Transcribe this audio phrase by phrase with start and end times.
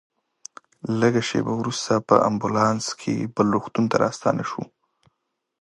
[0.99, 4.63] لږ شېبه وروسته په امبولانس کې وه بل روغتون ته راستانه شوو.